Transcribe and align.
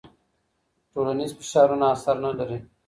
ټولنیز 0.91 1.31
فشارونه 1.39 1.85
اثر 1.95 2.15
نه 2.25 2.31
لري. 2.39 2.59